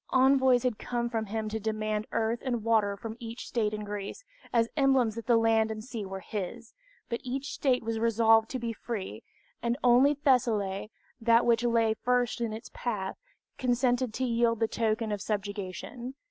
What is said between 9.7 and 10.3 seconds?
only